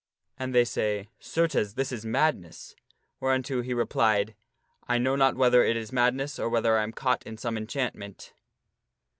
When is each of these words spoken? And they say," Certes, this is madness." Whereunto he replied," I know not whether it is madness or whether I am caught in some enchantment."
And 0.35 0.55
they 0.55 0.65
say," 0.65 1.09
Certes, 1.35 1.73
this 1.73 1.91
is 1.91 2.03
madness." 2.07 2.75
Whereunto 3.19 3.61
he 3.61 3.71
replied," 3.71 4.33
I 4.89 4.97
know 4.97 5.15
not 5.15 5.35
whether 5.37 5.63
it 5.63 5.77
is 5.77 5.93
madness 5.93 6.39
or 6.39 6.49
whether 6.49 6.75
I 6.75 6.81
am 6.81 6.91
caught 6.91 7.21
in 7.21 7.37
some 7.37 7.55
enchantment." 7.55 8.33